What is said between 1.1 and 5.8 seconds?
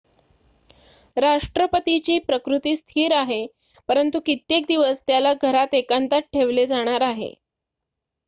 राष्ट्रपतीची प्रकृती स्थिर आहे परंतु कित्येक दिवस त्याला घरात